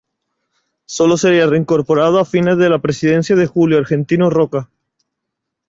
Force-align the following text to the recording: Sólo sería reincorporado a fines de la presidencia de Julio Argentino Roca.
Sólo 0.87 1.15
sería 1.15 1.45
reincorporado 1.45 2.17
a 2.17 2.25
fines 2.25 2.57
de 2.57 2.69
la 2.71 2.79
presidencia 2.79 3.35
de 3.35 3.45
Julio 3.45 3.77
Argentino 3.77 4.31
Roca. 4.31 4.67